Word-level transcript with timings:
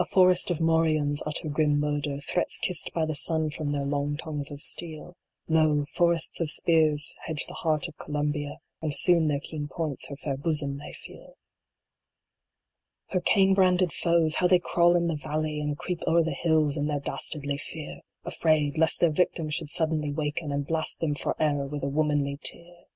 A 0.00 0.04
forest 0.04 0.50
of 0.50 0.60
morions 0.60 1.22
utter 1.24 1.48
grim 1.48 1.78
murder 1.78 2.18
Threats 2.18 2.58
kissed 2.58 2.92
by 2.92 3.06
the 3.06 3.14
sun 3.14 3.48
from 3.48 3.70
their 3.70 3.84
long 3.84 4.16
tongues 4.16 4.50
of 4.50 4.60
steel; 4.60 5.14
Lo, 5.46 5.84
forests 5.94 6.40
of 6.40 6.50
spears 6.50 7.14
hedge 7.26 7.44
the 7.46 7.54
heart 7.54 7.86
of 7.86 7.96
Columbia, 7.96 8.58
And 8.82 8.92
soon 8.92 9.28
their 9.28 9.38
keen 9.38 9.68
points 9.68 10.08
her 10.08 10.16
fair 10.16 10.36
bosom 10.36 10.76
may 10.76 10.92
feel! 10.92 11.36
Her 13.10 13.20
Cain 13.20 13.54
branded 13.54 13.92
foes! 13.92 14.34
How 14.34 14.48
they 14.48 14.58
crawl 14.58 14.96
in 14.96 15.06
the 15.06 15.14
valley, 15.14 15.60
And 15.60 15.78
creep 15.78 16.00
o 16.08 16.16
er 16.16 16.24
the 16.24 16.32
hills, 16.32 16.76
in 16.76 16.88
their 16.88 16.98
dastardly 16.98 17.56
fear! 17.58 18.00
Afraid, 18.24 18.76
lest 18.76 18.98
their 18.98 19.12
victim 19.12 19.48
should 19.50 19.70
suddenly 19.70 20.10
waken 20.12 20.50
And 20.50 20.66
blast 20.66 20.98
them 20.98 21.14
for 21.14 21.36
e 21.40 21.44
er 21.44 21.68
with 21.68 21.84
a 21.84 21.88
womanly 21.88 22.36
tear! 22.42 22.86